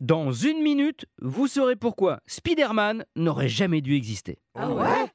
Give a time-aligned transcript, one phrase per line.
[0.00, 4.38] Dans une minute, vous saurez pourquoi Spider-Man n'aurait jamais dû exister.
[4.54, 5.12] Ah ouais?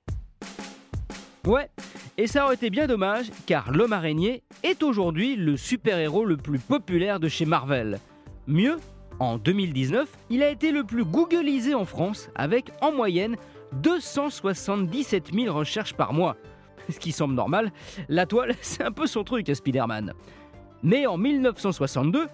[1.43, 1.71] Ouais,
[2.19, 6.59] et ça aurait été bien dommage car l'homme araignée est aujourd'hui le super-héros le plus
[6.59, 7.97] populaire de chez Marvel.
[8.45, 8.77] Mieux,
[9.17, 13.37] en 2019, il a été le plus googlisé en France avec en moyenne
[13.81, 16.37] 277 000 recherches par mois.
[16.89, 17.71] Ce qui semble normal,
[18.07, 20.13] la toile, c'est un peu son truc à Spider-Man.
[20.83, 22.27] Mais en 1962,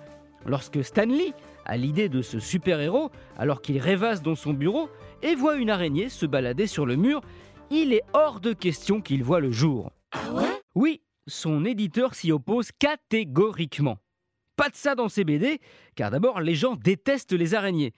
[0.45, 1.34] lorsque Stan Lee
[1.66, 4.90] a l'idée de ce super-héros alors qu'il rêvasse dans son bureau
[5.22, 7.21] et voit une araignée se balader sur le mur,
[7.70, 9.91] il est hors de question qu'il voit le jour.
[10.12, 10.62] Ah ouais?
[10.76, 13.98] Oui, son éditeur s'y oppose catégoriquement.
[14.55, 15.60] Pas de ça dans ses BD,
[15.96, 17.93] car d'abord les gens détestent les araignées.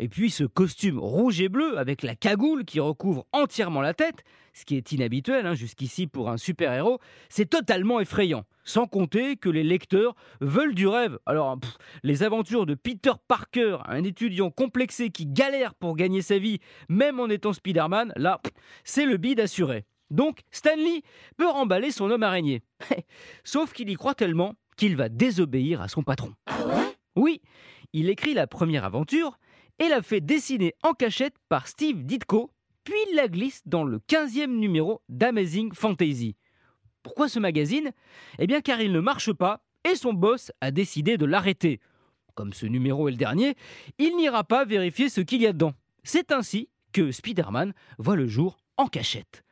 [0.00, 4.22] Et puis ce costume rouge et bleu avec la cagoule qui recouvre entièrement la tête,
[4.52, 8.44] ce qui est inhabituel hein, jusqu'ici pour un super-héros, c'est totalement effrayant.
[8.62, 11.18] Sans compter que les lecteurs veulent du rêve.
[11.26, 11.58] Alors,
[12.04, 17.18] les aventures de Peter Parker, un étudiant complexé qui galère pour gagner sa vie, même
[17.18, 18.40] en étant Spider-Man, là,
[18.84, 19.84] c'est le bide assuré.
[20.10, 21.02] Donc, Stanley
[21.36, 22.62] peut remballer son homme araignée.
[23.44, 26.32] Sauf qu'il y croit tellement qu'il va désobéir à son patron.
[26.46, 26.56] Ah
[27.16, 27.42] Oui,
[27.92, 29.38] il écrit la première aventure
[29.78, 32.50] et la fait dessiner en cachette par Steve Ditko,
[32.84, 36.36] puis la glisse dans le 15e numéro d'Amazing Fantasy.
[37.02, 37.92] Pourquoi ce magazine?
[38.38, 41.80] Eh bien car il ne marche pas et son boss a décidé de l'arrêter.
[42.34, 43.56] Comme ce numéro est le dernier,
[43.98, 45.74] il n'ira pas vérifier ce qu'il y a dedans.
[46.02, 49.44] C'est ainsi que Spider-Man voit le jour en cachette.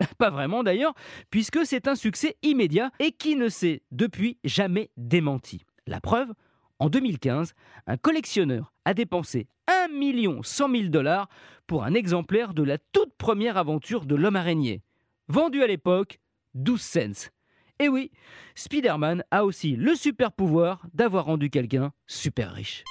[0.18, 0.94] Pas vraiment d'ailleurs,
[1.30, 5.64] puisque c'est un succès immédiat et qui ne s'est depuis jamais démenti.
[5.86, 6.32] La preuve,
[6.80, 7.54] en 2015,
[7.86, 11.28] un collectionneur a dépensé 1 million 100 000 dollars
[11.66, 14.82] pour un exemplaire de la toute première aventure de l'homme araignée.
[15.28, 16.18] Vendu à l'époque
[16.54, 17.30] 12 cents.
[17.78, 18.10] Et oui,
[18.54, 22.82] Spider-Man a aussi le super pouvoir d'avoir rendu quelqu'un super riche.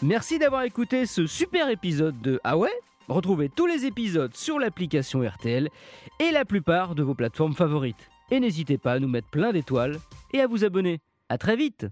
[0.00, 2.54] Merci d'avoir écouté ce super épisode de Ah
[3.08, 5.68] Retrouvez tous les épisodes sur l'application RTL
[6.18, 8.10] et la plupart de vos plateformes favorites.
[8.30, 9.98] Et n'hésitez pas à nous mettre plein d'étoiles
[10.32, 11.00] et à vous abonner.
[11.28, 11.86] À très vite